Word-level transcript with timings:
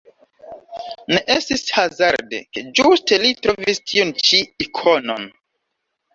Ne 1.11 1.19
estis 1.33 1.63
hazarde, 1.75 2.39
ke 2.57 2.65
ĝuste 2.81 3.21
li 3.25 3.35
trovis 3.43 3.83
tiun 3.93 4.17
ĉi 4.25 4.43
ikonon. 4.69 5.31